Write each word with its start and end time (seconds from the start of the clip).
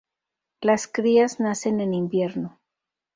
Las 0.61 0.87
crías 0.87 1.39
nacen 1.39 1.79
en 1.79 1.93
invierno. 1.93 2.59